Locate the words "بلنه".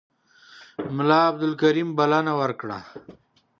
1.97-2.33